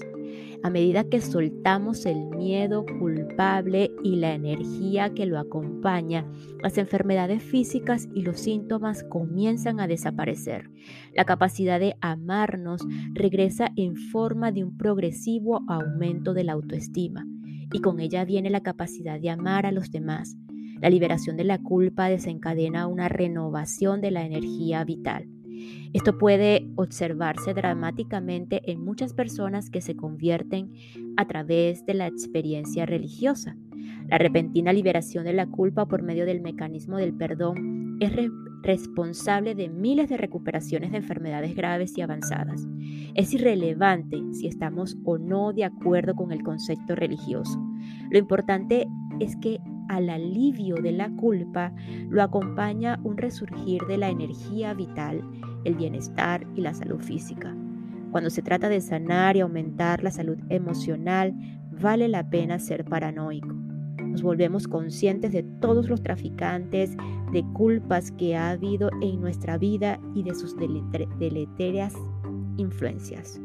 A 0.63 0.69
medida 0.69 1.03
que 1.03 1.21
soltamos 1.21 2.05
el 2.05 2.25
miedo 2.29 2.85
culpable 2.99 3.91
y 4.03 4.15
la 4.15 4.33
energía 4.33 5.13
que 5.13 5.25
lo 5.25 5.39
acompaña, 5.39 6.25
las 6.61 6.77
enfermedades 6.77 7.43
físicas 7.43 8.09
y 8.13 8.23
los 8.23 8.39
síntomas 8.39 9.03
comienzan 9.03 9.79
a 9.79 9.87
desaparecer. 9.87 10.69
La 11.13 11.25
capacidad 11.25 11.79
de 11.79 11.95
amarnos 12.01 12.81
regresa 13.13 13.71
en 13.75 13.95
forma 13.95 14.51
de 14.51 14.63
un 14.63 14.77
progresivo 14.77 15.61
aumento 15.67 16.33
de 16.33 16.43
la 16.43 16.53
autoestima 16.53 17.25
y 17.71 17.81
con 17.81 17.99
ella 17.99 18.25
viene 18.25 18.49
la 18.49 18.61
capacidad 18.61 19.19
de 19.19 19.29
amar 19.29 19.65
a 19.65 19.71
los 19.71 19.91
demás. 19.91 20.37
La 20.81 20.89
liberación 20.89 21.37
de 21.37 21.43
la 21.43 21.57
culpa 21.57 22.07
desencadena 22.07 22.87
una 22.87 23.09
renovación 23.09 24.01
de 24.01 24.11
la 24.11 24.23
energía 24.25 24.83
vital. 24.83 25.27
Esto 25.93 26.17
puede 26.17 26.67
observarse 26.75 27.53
dramáticamente 27.53 28.71
en 28.71 28.83
muchas 28.83 29.13
personas 29.13 29.69
que 29.69 29.81
se 29.81 29.95
convierten 29.95 30.71
a 31.17 31.25
través 31.27 31.85
de 31.85 31.93
la 31.93 32.07
experiencia 32.07 32.85
religiosa. 32.85 33.55
La 34.07 34.17
repentina 34.17 34.73
liberación 34.73 35.25
de 35.25 35.33
la 35.33 35.47
culpa 35.47 35.85
por 35.85 36.01
medio 36.01 36.25
del 36.25 36.41
mecanismo 36.41 36.97
del 36.97 37.13
perdón 37.13 37.97
es 37.99 38.11
responsable 38.63 39.55
de 39.55 39.69
miles 39.69 40.09
de 40.09 40.17
recuperaciones 40.17 40.91
de 40.91 40.97
enfermedades 40.97 41.55
graves 41.55 41.97
y 41.97 42.01
avanzadas. 42.01 42.67
Es 43.15 43.33
irrelevante 43.33 44.21
si 44.33 44.47
estamos 44.47 44.97
o 45.03 45.17
no 45.17 45.53
de 45.53 45.65
acuerdo 45.65 46.15
con 46.15 46.31
el 46.31 46.43
concepto 46.43 46.95
religioso. 46.95 47.61
Lo 48.09 48.17
importante 48.17 48.87
es 49.19 49.35
que 49.37 49.59
al 49.89 50.09
alivio 50.09 50.75
de 50.75 50.91
la 50.91 51.09
culpa 51.09 51.73
lo 52.09 52.21
acompaña 52.21 52.99
un 53.03 53.17
resurgir 53.17 53.81
de 53.87 53.97
la 53.97 54.09
energía 54.09 54.73
vital, 54.73 55.21
el 55.63 55.75
bienestar 55.75 56.45
y 56.55 56.61
la 56.61 56.73
salud 56.73 56.99
física. 56.99 57.55
Cuando 58.11 58.29
se 58.29 58.41
trata 58.41 58.69
de 58.69 58.81
sanar 58.81 59.35
y 59.35 59.41
aumentar 59.41 60.03
la 60.03 60.11
salud 60.11 60.37
emocional, 60.49 61.33
vale 61.81 62.07
la 62.07 62.29
pena 62.29 62.59
ser 62.59 62.85
paranoico. 62.85 63.53
Nos 64.01 64.21
volvemos 64.21 64.67
conscientes 64.67 65.31
de 65.31 65.43
todos 65.43 65.89
los 65.89 66.01
traficantes 66.01 66.95
de 67.31 67.43
culpas 67.53 68.11
que 68.11 68.35
ha 68.35 68.51
habido 68.51 68.89
en 69.01 69.21
nuestra 69.21 69.57
vida 69.57 69.99
y 70.15 70.23
de 70.23 70.33
sus 70.33 70.55
deleterias 70.57 71.93
influencias. 72.57 73.39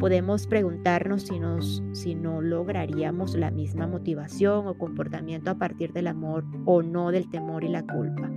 Podemos 0.00 0.46
preguntarnos 0.46 1.24
si, 1.24 1.38
nos, 1.38 1.82
si 1.92 2.14
no 2.14 2.40
lograríamos 2.40 3.34
la 3.34 3.50
misma 3.50 3.86
motivación 3.86 4.66
o 4.66 4.78
comportamiento 4.78 5.50
a 5.50 5.58
partir 5.58 5.92
del 5.92 6.06
amor 6.06 6.46
o 6.64 6.82
no 6.82 7.10
del 7.10 7.28
temor 7.28 7.64
y 7.64 7.68
la 7.68 7.82
culpa. 7.82 8.30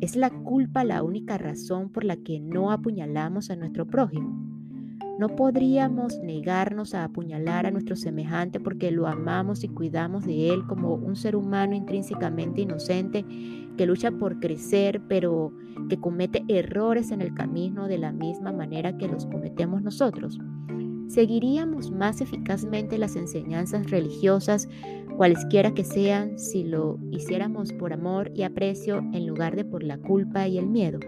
¿Es 0.00 0.16
la 0.16 0.30
culpa 0.30 0.82
la 0.82 1.02
única 1.02 1.36
razón 1.36 1.90
por 1.90 2.04
la 2.04 2.16
que 2.16 2.40
no 2.40 2.70
apuñalamos 2.70 3.50
a 3.50 3.56
nuestro 3.56 3.86
prójimo? 3.86 4.34
No 5.18 5.28
podríamos 5.28 6.18
negarnos 6.20 6.94
a 6.94 7.04
apuñalar 7.04 7.66
a 7.66 7.70
nuestro 7.70 7.96
semejante 7.96 8.58
porque 8.58 8.90
lo 8.90 9.06
amamos 9.06 9.62
y 9.62 9.68
cuidamos 9.68 10.24
de 10.24 10.48
él 10.48 10.66
como 10.66 10.94
un 10.94 11.16
ser 11.16 11.36
humano 11.36 11.74
intrínsecamente 11.74 12.62
inocente 12.62 13.26
que 13.76 13.86
lucha 13.86 14.10
por 14.10 14.40
crecer 14.40 15.02
pero 15.06 15.52
que 15.90 16.00
comete 16.00 16.46
errores 16.48 17.10
en 17.10 17.20
el 17.20 17.34
camino 17.34 17.88
de 17.88 17.98
la 17.98 18.10
misma 18.10 18.52
manera 18.52 18.96
que 18.96 19.06
los 19.06 19.26
cometemos 19.26 19.82
nosotros. 19.82 20.40
¿Seguiríamos 21.08 21.90
más 21.90 22.20
eficazmente 22.20 22.98
las 22.98 23.16
enseñanzas 23.16 23.90
religiosas, 23.90 24.68
cualesquiera 25.16 25.74
que 25.74 25.84
sean, 25.84 26.38
si 26.38 26.64
lo 26.64 26.98
hiciéramos 27.10 27.72
por 27.72 27.92
amor 27.92 28.30
y 28.34 28.42
aprecio 28.42 28.98
en 29.12 29.26
lugar 29.26 29.54
de 29.54 29.64
por 29.64 29.82
la 29.82 29.98
culpa 29.98 30.48
y 30.48 30.58
el 30.58 30.66
miedo? 30.66 30.98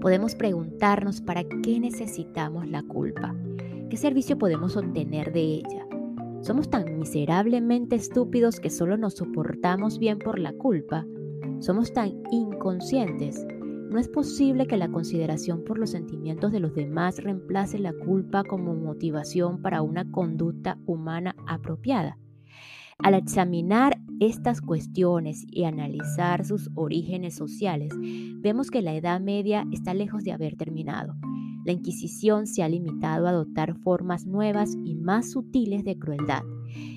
Podemos 0.00 0.34
preguntarnos 0.34 1.20
para 1.20 1.44
qué 1.44 1.80
necesitamos 1.80 2.68
la 2.68 2.82
culpa, 2.82 3.34
qué 3.88 3.96
servicio 3.96 4.38
podemos 4.38 4.76
obtener 4.76 5.32
de 5.32 5.40
ella. 5.40 5.86
¿Somos 6.40 6.68
tan 6.70 6.98
miserablemente 6.98 7.96
estúpidos 7.96 8.60
que 8.60 8.70
solo 8.70 8.96
nos 8.96 9.14
soportamos 9.14 9.98
bien 9.98 10.18
por 10.18 10.38
la 10.38 10.52
culpa? 10.52 11.06
¿Somos 11.60 11.92
tan 11.92 12.22
inconscientes 12.30 13.46
no 13.90 13.98
es 13.98 14.08
posible 14.08 14.66
que 14.66 14.76
la 14.76 14.90
consideración 14.90 15.64
por 15.64 15.78
los 15.78 15.90
sentimientos 15.90 16.52
de 16.52 16.60
los 16.60 16.74
demás 16.74 17.22
reemplace 17.22 17.78
la 17.78 17.92
culpa 17.92 18.44
como 18.44 18.74
motivación 18.74 19.62
para 19.62 19.82
una 19.82 20.10
conducta 20.10 20.78
humana 20.86 21.34
apropiada. 21.46 22.18
Al 22.98 23.14
examinar 23.14 23.98
estas 24.20 24.60
cuestiones 24.60 25.44
y 25.50 25.64
analizar 25.64 26.44
sus 26.44 26.70
orígenes 26.74 27.34
sociales, 27.34 27.92
vemos 28.40 28.70
que 28.70 28.82
la 28.82 28.94
Edad 28.94 29.20
Media 29.20 29.66
está 29.70 29.92
lejos 29.92 30.24
de 30.24 30.32
haber 30.32 30.56
terminado. 30.56 31.14
La 31.64 31.72
Inquisición 31.72 32.46
se 32.46 32.62
ha 32.62 32.68
limitado 32.68 33.26
a 33.26 33.30
adoptar 33.30 33.76
formas 33.80 34.24
nuevas 34.24 34.76
y 34.84 34.94
más 34.94 35.30
sutiles 35.32 35.84
de 35.84 35.98
crueldad. 35.98 36.42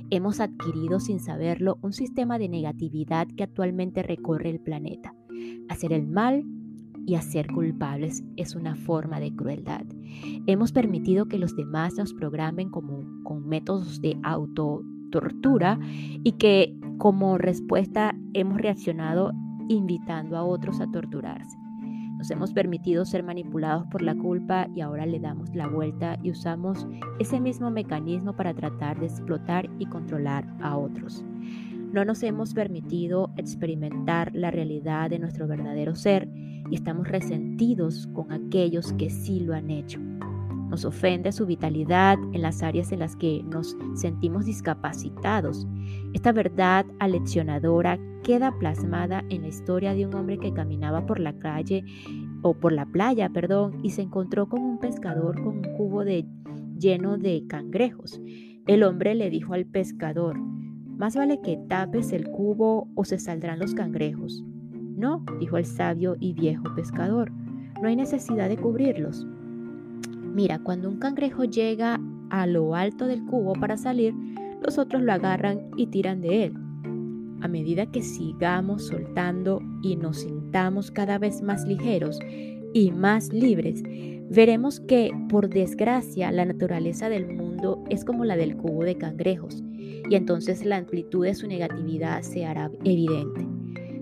Hemos 0.10 0.40
adquirido 0.40 1.00
sin 1.00 1.20
saberlo 1.20 1.78
un 1.82 1.92
sistema 1.92 2.40
de 2.40 2.50
negatividad 2.50 3.28
que 3.36 3.44
actualmente 3.44 4.02
recorre 4.02 4.50
el 4.50 4.60
planeta. 4.60 5.14
Hacer 5.70 5.92
el 5.92 6.08
mal 6.08 6.46
y 7.10 7.16
hacer 7.16 7.48
culpables 7.48 8.24
es 8.38 8.54
una 8.54 8.76
forma 8.76 9.20
de 9.20 9.36
crueldad. 9.36 9.82
Hemos 10.46 10.72
permitido 10.72 11.26
que 11.26 11.40
los 11.40 11.56
demás 11.56 11.96
nos 11.98 12.14
programen 12.14 12.70
con 12.70 13.48
métodos 13.48 14.00
de 14.00 14.16
autotortura 14.22 15.80
y 16.24 16.34
que 16.34 16.78
como 17.00 17.40
respuesta 17.40 18.16
hemos 18.34 18.62
reaccionado 18.62 19.32
invitando 19.70 20.38
a 20.38 20.44
otros 20.44 20.80
a 20.82 20.92
torturarse. 20.92 21.58
Nos 22.20 22.30
hemos 22.30 22.54
permitido 22.54 23.06
ser 23.06 23.24
manipulados 23.24 23.88
por 23.88 24.04
la 24.04 24.14
culpa 24.14 24.68
y 24.76 24.82
ahora 24.82 25.08
le 25.08 25.20
damos 25.20 25.56
la 25.56 25.66
vuelta 25.66 26.20
y 26.22 26.30
usamos 26.30 26.86
ese 27.18 27.40
mismo 27.40 27.72
mecanismo 27.72 28.36
para 28.36 28.54
tratar 28.54 29.00
de 29.00 29.08
explotar 29.08 29.68
y 29.80 29.88
controlar 29.88 30.46
a 30.62 30.78
otros. 30.78 31.26
No 31.92 32.06
nos 32.06 32.22
hemos 32.22 32.54
permitido 32.54 33.32
experimentar 33.36 34.30
la 34.36 34.52
realidad 34.52 35.10
de 35.10 35.18
nuestro 35.18 35.48
verdadero 35.48 35.96
ser 35.96 36.30
y 36.70 36.76
estamos 36.76 37.08
resentidos 37.08 38.08
con 38.14 38.32
aquellos 38.32 38.94
que 38.94 39.10
sí 39.10 39.40
lo 39.40 39.54
han 39.54 39.70
hecho. 39.70 40.00
Nos 40.70 40.86
ofende 40.86 41.32
su 41.32 41.48
vitalidad 41.48 42.18
en 42.32 42.44
las 42.44 42.62
áreas 42.62 42.92
en 42.92 43.00
las 43.00 43.16
que 43.16 43.44
nos 43.44 43.76
sentimos 43.96 44.46
discapacitados. 44.46 45.68
Esta 46.14 46.32
verdad 46.32 46.86
aleccionadora 47.00 48.00
queda 48.24 48.56
plasmada 48.60 49.24
en 49.30 49.42
la 49.42 49.48
historia 49.48 49.96
de 49.96 50.06
un 50.06 50.14
hombre 50.14 50.38
que 50.38 50.54
caminaba 50.54 51.08
por 51.08 51.20
la 51.20 51.34
calle 51.40 51.84
o 52.44 52.54
por 52.54 52.72
la 52.72 52.86
playa, 52.86 53.30
perdón, 53.30 53.80
y 53.84 53.90
se 53.90 54.04
encontró 54.04 54.48
con 54.48 54.62
un 54.62 54.80
pescador 54.80 55.42
con 55.42 55.58
un 55.58 55.76
cubo 55.76 56.06
de, 56.06 56.26
lleno 56.78 57.18
de 57.18 57.46
cangrejos. 57.48 58.22
El 58.68 58.84
hombre 58.84 59.16
le 59.16 59.32
dijo 59.32 59.56
al 59.56 59.66
pescador, 59.66 60.38
más 60.38 61.16
vale 61.16 61.42
que 61.42 61.58
tapes 61.68 62.12
el 62.12 62.30
cubo 62.30 62.88
o 62.94 63.06
se 63.06 63.18
saldrán 63.18 63.58
los 63.58 63.74
cangrejos. 63.74 64.44
No, 65.00 65.24
dijo 65.40 65.58
el 65.58 65.64
sabio 65.64 66.18
y 66.20 66.34
viejo 66.34 66.76
pescador, 66.76 67.32
no 67.82 67.88
hay 67.88 67.96
necesidad 67.96 68.50
de 68.50 68.58
cubrirlos. 68.58 69.26
Mira, 70.36 70.60
cuando 70.60 70.90
un 70.90 71.00
cangrejo 71.00 71.46
llega 71.46 72.02
a 72.30 72.46
lo 72.46 72.76
alto 72.76 73.08
del 73.08 73.24
cubo 73.26 73.54
para 73.54 73.78
salir, 73.78 74.14
los 74.62 74.78
otros 74.78 75.02
lo 75.02 75.14
agarran 75.14 75.62
y 75.78 75.88
tiran 75.88 76.20
de 76.20 76.44
él. 76.44 76.54
A 77.40 77.48
medida 77.48 77.86
que 77.86 78.02
sigamos 78.02 78.88
soltando 78.88 79.62
y 79.82 79.96
nos 79.96 80.18
sintamos 80.18 80.92
cada 80.92 81.18
vez 81.18 81.42
más 81.42 81.66
ligeros 81.66 82.20
y 82.74 82.92
más 82.92 83.32
libres, 83.32 83.82
veremos 84.30 84.82
que, 84.82 85.12
por 85.30 85.48
desgracia, 85.48 86.30
la 86.34 86.44
naturaleza 86.44 87.08
del 87.08 87.34
mundo 87.38 87.86
es 87.90 88.04
como 88.04 88.26
la 88.26 88.36
del 88.36 88.58
cubo 88.58 88.84
de 88.84 88.98
cangrejos 88.98 89.64
y 89.78 90.16
entonces 90.16 90.66
la 90.66 90.76
amplitud 90.76 91.24
de 91.24 91.36
su 91.36 91.48
negatividad 91.48 92.22
se 92.22 92.46
hará 92.46 92.70
evidente. 92.84 93.48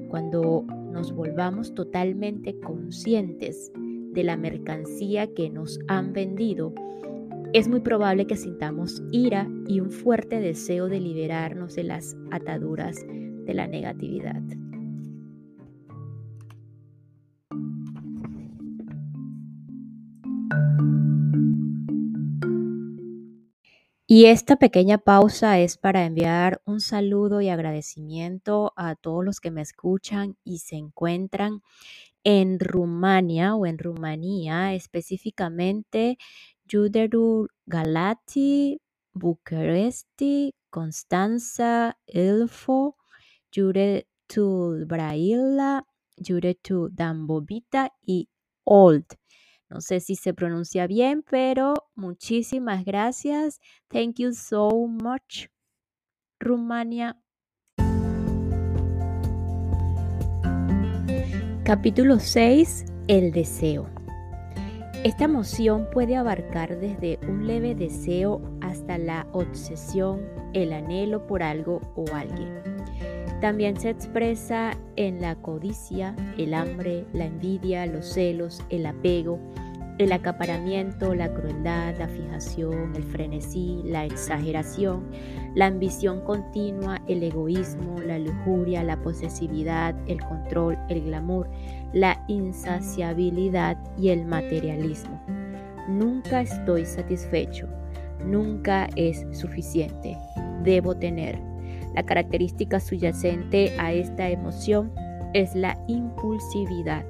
Cuando 0.10 0.66
nos 0.98 1.14
volvamos 1.14 1.76
totalmente 1.76 2.60
conscientes 2.60 3.72
de 3.76 4.24
la 4.24 4.36
mercancía 4.36 5.32
que 5.32 5.48
nos 5.48 5.80
han 5.88 6.12
vendido, 6.12 6.74
es 7.54 7.68
muy 7.68 7.82
probable 7.82 8.26
que 8.26 8.36
sintamos 8.36 9.04
ira 9.12 9.48
y 9.68 9.80
un 9.80 9.92
fuerte 9.92 10.40
deseo 10.40 10.90
de 10.90 11.00
liberarnos 11.00 11.76
de 11.76 11.84
las 11.84 12.18
ataduras 12.32 13.06
de 13.08 13.54
la 13.54 13.68
negatividad. 13.68 14.42
Y 24.10 24.28
esta 24.28 24.56
pequeña 24.56 25.00
pausa 25.00 25.60
es 25.60 25.78
para 25.78 26.06
enviar 26.06 26.62
un 26.64 26.80
saludo 26.80 27.42
y 27.42 27.50
agradecimiento 27.50 28.72
a 28.78 28.96
todos 28.96 29.26
los 29.26 29.42
que 29.42 29.52
me 29.52 29.62
escuchan 29.62 30.38
y 30.46 30.60
se 30.60 30.78
encuentran 30.78 31.62
en 32.24 32.58
Rumania 32.58 33.56
o 33.56 33.66
en 33.66 33.78
Rumanía, 33.78 34.74
específicamente 34.74 36.18
Județul 36.72 37.50
Galati, 37.66 38.80
București, 39.12 40.56
Constanța, 40.70 42.00
Ilfo, 42.06 42.96
județul 43.52 44.86
Braila, 44.86 45.86
județul 46.16 46.92
Dambovita 46.94 47.94
y 48.06 48.30
Old. 48.64 49.06
No 49.70 49.82
sé 49.82 50.00
si 50.00 50.16
se 50.16 50.34
pronuncia 50.34 50.88
bien, 50.88 51.24
pero 51.30 51.74
muchísimas 51.96 52.86
gracias. 52.86 53.60
Thank 53.90 54.20
you 54.20 54.34
so 54.34 54.70
much, 54.88 55.48
Rumania. 56.40 57.22
Capítulo 61.66 62.20
6. 62.20 62.86
El 63.10 63.34
deseo. 63.34 63.90
Esta 65.04 65.26
emoción 65.26 65.88
puede 65.92 66.16
abarcar 66.16 66.80
desde 66.80 67.20
un 67.28 67.46
leve 67.46 67.76
deseo 67.76 68.42
hasta 68.62 68.98
la 68.98 69.28
obsesión, 69.34 70.22
el 70.54 70.72
anhelo 70.74 71.28
por 71.28 71.44
algo 71.44 71.82
o 71.96 72.06
alguien. 72.16 72.77
También 73.42 73.80
se 73.80 73.92
expresa 73.92 74.72
en 74.96 75.22
la 75.22 75.36
codicia, 75.36 76.16
el 76.38 76.56
hambre, 76.56 77.06
la 77.14 77.26
envidia, 77.26 77.86
los 77.86 78.08
celos, 78.08 78.64
el 78.70 78.86
apego, 78.88 79.40
el 80.00 80.12
acaparamiento, 80.12 81.14
la 81.14 81.32
crueldad, 81.34 81.96
la 81.98 82.08
fijación, 82.08 82.96
el 82.96 83.04
frenesí, 83.04 83.82
la 83.86 84.06
exageración, 84.06 85.06
la 85.56 85.68
ambición 85.68 86.22
continua, 86.22 87.02
el 87.08 87.24
egoísmo, 87.24 88.00
la 88.00 88.20
lujuria, 88.20 88.84
la 88.84 89.02
posesividad, 89.02 89.96
el 90.08 90.22
control, 90.22 90.78
el 90.90 91.04
glamour, 91.04 91.50
la 91.94 92.24
insaciabilidad 92.28 93.78
y 93.98 94.10
el 94.10 94.26
materialismo. 94.26 95.22
Nunca 95.88 96.42
estoy 96.42 96.86
satisfecho, 96.86 97.68
nunca 98.24 98.88
es 98.96 99.26
suficiente, 99.32 100.18
debo 100.64 100.96
tener. 100.96 101.47
La 101.98 102.04
característica 102.04 102.80
subyacente 102.80 103.76
a 103.80 103.92
esta 103.92 104.30
emoción 104.30 104.94
es 105.34 105.56
la 105.56 105.84
impulsividad 105.88 107.04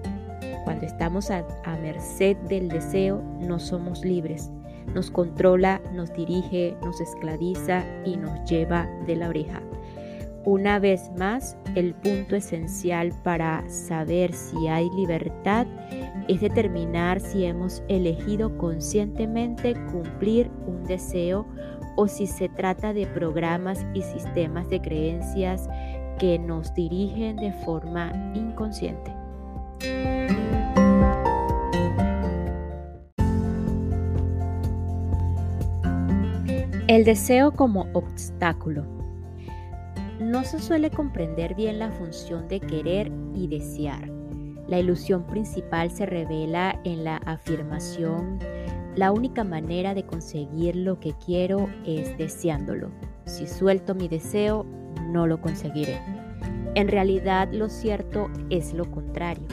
cuando 0.64 0.86
estamos 0.86 1.30
a, 1.30 1.46
merced 1.82 2.36
del 2.50 2.68
deseo, 2.68 3.22
no 3.40 3.58
somos 3.58 4.04
libres. 4.04 4.50
Nos 4.94 5.10
controla, 5.10 5.82
nos 5.94 6.14
dirige, 6.14 6.76
nos 6.84 7.00
esclaviza 7.00 7.86
y 8.04 8.18
nos 8.18 8.50
lleva 8.50 8.86
de 9.06 9.16
la 9.16 9.30
oreja. 9.30 9.62
Una 10.44 10.78
vez 10.80 11.10
más, 11.18 11.58
el 11.76 11.94
punto 11.94 12.36
esencial 12.36 13.14
para 13.24 13.64
saber 13.70 14.34
si 14.34 14.68
hay 14.68 14.90
libertad 14.90 15.68
es 16.28 16.42
determinar 16.42 17.22
si 17.22 17.46
hemos 17.46 17.82
elegido 17.88 18.58
conscientemente 18.58 19.74
cumplir 19.90 20.50
un 20.66 20.84
deseo 20.84 21.46
o 21.98 22.08
si 22.08 22.28
se 22.28 22.48
trata 22.48 22.94
de 22.94 23.06
programas 23.08 23.86
y 23.94 24.04
sistemas 24.04 24.70
de 24.70 24.82
creencias 24.82 25.68
que 26.20 26.40
nos 26.40 26.74
dirigen 26.74 27.36
de 27.36 27.52
forma 27.52 28.12
inconsciente. 28.34 29.14
El 36.88 37.04
deseo 37.04 37.52
como 37.52 37.88
obstáculo. 37.94 38.86
No 40.22 40.44
se 40.44 40.60
suele 40.60 40.90
comprender 40.90 41.54
bien 41.54 41.80
la 41.80 41.92
función 41.92 42.48
de 42.48 42.62
querer 42.62 43.12
y 43.36 43.48
desear. 43.48 44.10
La 44.68 44.80
ilusión 44.80 45.24
principal 45.28 45.92
se 45.92 46.06
revela 46.06 46.80
en 46.84 47.04
la 47.04 47.18
afirmación, 47.18 48.40
la 48.98 49.12
única 49.12 49.44
manera 49.44 49.94
de 49.94 50.04
conseguir 50.04 50.76
lo 50.76 51.00
que 51.00 51.14
quiero 51.24 51.70
es 51.86 52.18
deseándolo. 52.18 52.90
Si 53.26 53.46
suelto 53.46 53.94
mi 53.94 54.08
deseo, 54.08 54.66
no 55.12 55.28
lo 55.28 55.40
conseguiré. 55.40 56.02
En 56.74 56.88
realidad 56.88 57.48
lo 57.52 57.70
cierto 57.70 58.28
es 58.50 58.74
lo 58.74 58.90
contrario. 58.90 59.48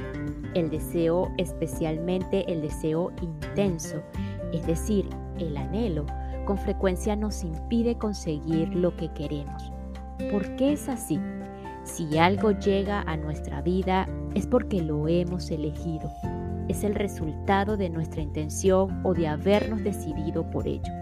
El 0.54 0.70
deseo, 0.70 1.30
especialmente 1.36 2.50
el 2.50 2.62
deseo 2.62 3.12
intenso, 3.20 4.02
es 4.52 4.66
decir, 4.66 5.06
el 5.38 5.54
anhelo, 5.58 6.06
con 6.46 6.56
frecuencia 6.56 7.14
nos 7.14 7.44
impide 7.44 7.98
conseguir 7.98 8.74
lo 8.74 8.96
que 8.96 9.12
queremos. 9.12 9.70
¿Por 10.30 10.56
qué 10.56 10.72
es 10.72 10.88
así? 10.88 11.20
Si 11.82 12.16
algo 12.16 12.52
llega 12.52 13.02
a 13.02 13.18
nuestra 13.18 13.60
vida 13.60 14.06
es 14.34 14.46
porque 14.46 14.80
lo 14.80 15.06
hemos 15.06 15.50
elegido. 15.50 16.10
Es 16.68 16.84
el 16.84 16.94
resultado 16.94 17.76
de 17.76 17.90
nuestra 17.90 18.22
intención 18.22 19.00
o 19.04 19.14
de 19.14 19.28
habernos 19.28 19.82
decidido 19.84 20.50
por 20.50 20.66
ello. 20.66 20.92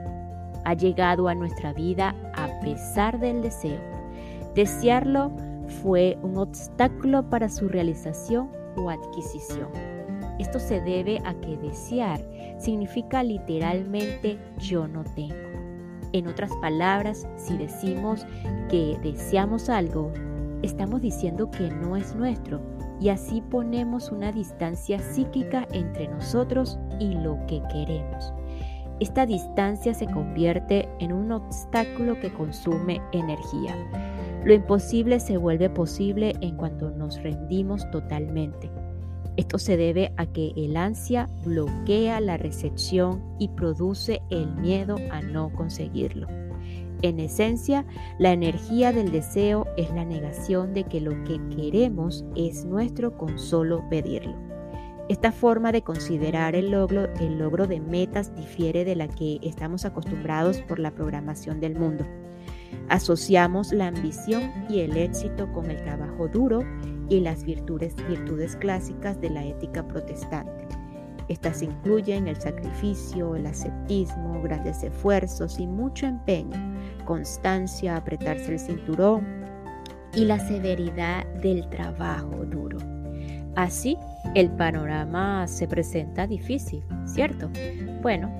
Ha 0.64 0.74
llegado 0.74 1.28
a 1.28 1.34
nuestra 1.34 1.72
vida 1.72 2.14
a 2.34 2.48
pesar 2.60 3.18
del 3.20 3.42
deseo. 3.42 3.80
Desearlo 4.54 5.32
fue 5.82 6.18
un 6.22 6.36
obstáculo 6.36 7.28
para 7.28 7.48
su 7.48 7.68
realización 7.68 8.50
o 8.76 8.90
adquisición. 8.90 9.68
Esto 10.38 10.58
se 10.58 10.80
debe 10.80 11.20
a 11.24 11.34
que 11.34 11.56
desear 11.56 12.20
significa 12.58 13.22
literalmente 13.22 14.38
yo 14.58 14.88
no 14.88 15.04
tengo. 15.04 15.36
En 16.12 16.26
otras 16.26 16.50
palabras, 16.60 17.26
si 17.36 17.56
decimos 17.56 18.26
que 18.68 18.98
deseamos 19.02 19.68
algo, 19.68 20.12
estamos 20.62 21.00
diciendo 21.00 21.50
que 21.50 21.70
no 21.70 21.96
es 21.96 22.14
nuestro 22.14 22.60
y 23.02 23.08
así 23.08 23.40
ponemos 23.40 24.12
una 24.12 24.30
distancia 24.30 25.00
psíquica 25.00 25.66
entre 25.72 26.06
nosotros 26.06 26.78
y 27.00 27.14
lo 27.14 27.36
que 27.48 27.60
queremos. 27.72 28.32
Esta 29.00 29.26
distancia 29.26 29.92
se 29.92 30.06
convierte 30.06 30.88
en 31.00 31.12
un 31.12 31.32
obstáculo 31.32 32.20
que 32.20 32.32
consume 32.32 33.00
energía. 33.10 33.74
Lo 34.44 34.54
imposible 34.54 35.18
se 35.18 35.36
vuelve 35.36 35.68
posible 35.68 36.34
en 36.42 36.56
cuanto 36.56 36.90
nos 36.90 37.20
rendimos 37.20 37.90
totalmente. 37.90 38.70
Esto 39.36 39.58
se 39.58 39.76
debe 39.76 40.12
a 40.16 40.26
que 40.26 40.52
el 40.54 40.76
ansia 40.76 41.28
bloquea 41.44 42.20
la 42.20 42.36
recepción 42.36 43.20
y 43.40 43.48
produce 43.48 44.20
el 44.30 44.46
miedo 44.54 44.94
a 45.10 45.22
no 45.22 45.50
conseguirlo. 45.52 46.28
En 47.02 47.18
esencia, 47.18 47.84
la 48.18 48.32
energía 48.32 48.92
del 48.92 49.10
deseo 49.10 49.66
es 49.76 49.90
la 49.90 50.04
negación 50.04 50.72
de 50.72 50.84
que 50.84 51.00
lo 51.00 51.10
que 51.24 51.40
queremos 51.54 52.24
es 52.36 52.64
nuestro 52.64 53.18
con 53.18 53.40
solo 53.40 53.82
pedirlo. 53.90 54.36
Esta 55.08 55.32
forma 55.32 55.72
de 55.72 55.82
considerar 55.82 56.54
el 56.54 56.70
logro, 56.70 57.12
el 57.20 57.38
logro 57.38 57.66
de 57.66 57.80
metas 57.80 58.34
difiere 58.36 58.84
de 58.84 58.94
la 58.94 59.08
que 59.08 59.40
estamos 59.42 59.84
acostumbrados 59.84 60.62
por 60.62 60.78
la 60.78 60.92
programación 60.92 61.60
del 61.60 61.74
mundo. 61.74 62.06
Asociamos 62.88 63.72
la 63.72 63.88
ambición 63.88 64.50
y 64.68 64.80
el 64.80 64.96
éxito 64.96 65.52
con 65.52 65.70
el 65.70 65.82
trabajo 65.82 66.28
duro 66.28 66.60
y 67.08 67.18
las 67.18 67.44
virtudes, 67.44 67.96
virtudes 68.08 68.54
clásicas 68.56 69.20
de 69.20 69.30
la 69.30 69.44
ética 69.44 69.86
protestante. 69.86 70.68
Estas 71.28 71.62
incluyen 71.62 72.28
el 72.28 72.40
sacrificio, 72.40 73.34
el 73.34 73.46
ascetismo, 73.46 74.40
grandes 74.42 74.82
esfuerzos 74.82 75.58
y 75.58 75.66
mucho 75.66 76.06
empeño, 76.06 76.71
constancia, 77.04 77.96
apretarse 77.96 78.52
el 78.52 78.58
cinturón 78.58 79.26
y 80.14 80.24
la 80.24 80.38
severidad 80.38 81.26
del 81.42 81.68
trabajo 81.68 82.44
duro. 82.44 82.78
Así, 83.54 83.98
el 84.34 84.50
panorama 84.50 85.46
se 85.46 85.68
presenta 85.68 86.26
difícil, 86.26 86.82
¿cierto? 87.04 87.50
Bueno, 88.00 88.30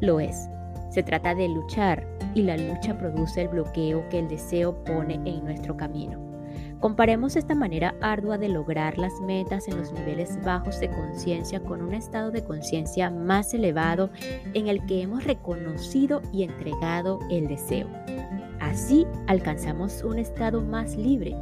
lo 0.00 0.20
es. 0.20 0.48
Se 0.90 1.02
trata 1.02 1.34
de 1.34 1.48
luchar 1.48 2.06
y 2.34 2.42
la 2.42 2.56
lucha 2.56 2.96
produce 2.96 3.42
el 3.42 3.48
bloqueo 3.48 4.08
que 4.08 4.20
el 4.20 4.28
deseo 4.28 4.84
pone 4.84 5.14
en 5.24 5.44
nuestro 5.44 5.76
camino. 5.76 6.29
Comparemos 6.80 7.36
esta 7.36 7.54
manera 7.54 7.94
ardua 8.00 8.38
de 8.38 8.48
lograr 8.48 8.96
las 8.96 9.20
metas 9.20 9.68
en 9.68 9.76
los 9.76 9.92
niveles 9.92 10.42
bajos 10.42 10.80
de 10.80 10.88
conciencia 10.88 11.60
con 11.60 11.82
un 11.82 11.92
estado 11.92 12.30
de 12.30 12.42
conciencia 12.42 13.10
más 13.10 13.52
elevado 13.52 14.08
en 14.54 14.66
el 14.66 14.86
que 14.86 15.02
hemos 15.02 15.24
reconocido 15.24 16.22
y 16.32 16.42
entregado 16.42 17.18
el 17.30 17.48
deseo. 17.48 17.86
Así 18.60 19.06
alcanzamos 19.26 20.02
un 20.02 20.18
estado 20.18 20.62
más 20.62 20.96
libre 20.96 21.36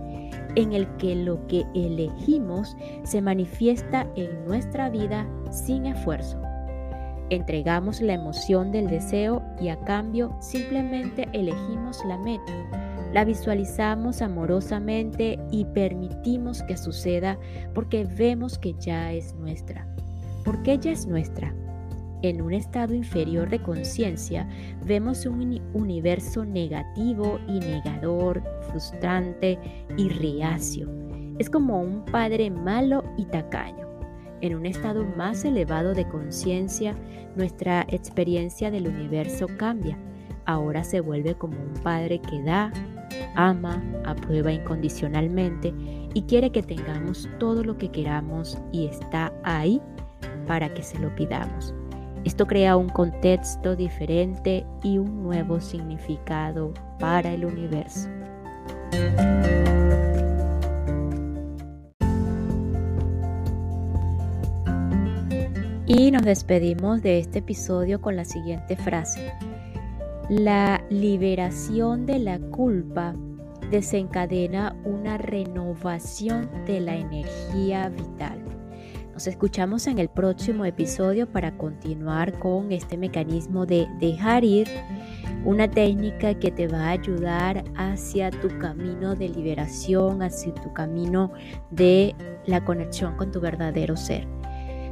en 0.57 0.72
el 0.72 0.88
que 0.96 1.14
lo 1.14 1.46
que 1.46 1.64
elegimos 1.72 2.77
se 3.05 3.22
manifiesta 3.22 4.09
en 4.16 4.44
nuestra 4.44 4.90
vida 4.90 5.24
sin 5.53 5.87
esfuerzo. 5.87 6.42
Entregamos 7.31 8.01
la 8.01 8.14
emoción 8.14 8.72
del 8.72 8.88
deseo 8.88 9.42
y 9.61 9.68
a 9.68 9.79
cambio 9.85 10.37
simplemente 10.40 11.29
elegimos 11.33 12.05
la 12.07 12.18
meta 12.18 12.88
la 13.12 13.25
visualizamos 13.25 14.23
amorosamente 14.23 15.38
y 15.51 15.64
permitimos 15.66 16.62
que 16.62 16.77
suceda 16.77 17.38
porque 17.75 18.05
vemos 18.05 18.59
que 18.59 18.75
ya 18.75 19.12
es 19.12 19.35
nuestra. 19.35 19.87
¿Por 20.44 20.62
qué 20.62 20.79
ya 20.79 20.92
es 20.92 21.07
nuestra? 21.07 21.55
En 22.23 22.42
un 22.42 22.53
estado 22.53 22.94
inferior 22.94 23.49
de 23.49 23.62
conciencia 23.62 24.49
vemos 24.85 25.25
un 25.25 25.61
universo 25.73 26.44
negativo 26.44 27.38
y 27.47 27.61
negador, 27.61 28.42
frustrante 28.71 29.59
y 29.97 30.09
reacio. 30.09 30.88
Es 31.38 31.49
como 31.49 31.81
un 31.81 32.05
padre 32.05 32.51
malo 32.51 33.05
y 33.16 33.25
tacaño. 33.27 33.87
En 34.40 34.57
un 34.57 34.66
estado 34.66 35.05
más 35.05 35.44
elevado 35.44 35.94
de 35.94 36.09
conciencia, 36.09 36.97
nuestra 37.37 37.87
experiencia 37.88 38.71
del 38.71 38.88
universo 38.88 39.47
cambia. 39.57 39.97
Ahora 40.44 40.83
se 40.83 41.01
vuelve 41.01 41.35
como 41.37 41.57
un 41.57 41.75
padre 41.83 42.21
que 42.21 42.42
da, 42.42 42.73
ama, 43.35 43.83
aprueba 44.05 44.53
incondicionalmente 44.53 45.73
y 46.14 46.23
quiere 46.23 46.51
que 46.51 46.62
tengamos 46.62 47.29
todo 47.38 47.62
lo 47.64 47.77
que 47.79 47.90
queramos 47.90 48.59
y 48.73 48.87
está 48.87 49.33
ahí 49.44 49.81
para 50.47 50.73
que 50.73 50.83
se 50.83 50.99
lo 50.99 51.14
pidamos. 51.14 51.75
Esto 52.25 52.47
crea 52.47 52.77
un 52.77 52.88
contexto 52.88 53.77
diferente 53.77 54.66
y 54.83 54.99
un 54.99 55.23
nuevo 55.23 55.61
significado 55.61 56.75
para 56.99 57.33
el 57.33 57.44
universo. 57.44 58.09
Y 65.87 66.11
nos 66.11 66.23
despedimos 66.23 67.01
de 67.03 67.18
este 67.18 67.38
episodio 67.38 68.01
con 68.01 68.14
la 68.14 68.27
siguiente 68.27 68.77
frase. 68.77 69.33
La 70.29 70.85
liberación 70.91 72.05
de 72.05 72.19
la 72.19 72.38
culpa 72.38 73.14
desencadena 73.71 74.77
una 74.85 75.17
renovación 75.17 76.51
de 76.67 76.81
la 76.81 76.97
energía 76.97 77.88
vital. 77.88 78.38
Nos 79.14 79.27
escuchamos 79.27 79.87
en 79.87 79.99
el 79.99 80.11
próximo 80.11 80.67
episodio 80.67 81.33
para 81.33 81.57
continuar 81.57 82.38
con 82.38 82.73
este 82.73 82.99
mecanismo 82.99 83.64
de 83.64 83.88
dejar 84.01 84.45
ir, 84.45 84.69
una 85.47 85.67
técnica 85.71 86.35
que 86.35 86.51
te 86.51 86.69
va 86.69 86.88
a 86.88 86.91
ayudar 86.91 87.64
hacia 87.75 88.31
tu 88.31 88.49
camino 88.59 89.14
de 89.14 89.31
liberación, 89.31 90.21
hacia 90.23 90.53
tu 90.53 90.75
camino 90.75 91.33
de 91.71 92.14
la 92.45 92.62
conexión 92.67 93.17
con 93.17 93.33
tu 93.33 93.41
verdadero 93.41 93.97
ser. 93.97 94.29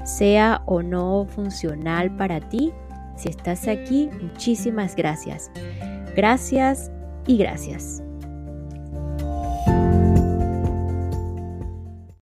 Sea 0.05 0.63
o 0.65 0.83
no 0.83 1.27
funcional 1.27 2.17
para 2.17 2.41
ti, 2.41 2.73
si 3.17 3.29
estás 3.29 3.67
aquí, 3.69 4.09
muchísimas 4.21 4.95
gracias. 4.95 5.51
Gracias 6.15 6.91
y 7.27 7.39
gracias. 7.39 8.06